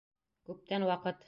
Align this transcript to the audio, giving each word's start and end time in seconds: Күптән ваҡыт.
Күптән 0.51 0.87
ваҡыт. 0.93 1.19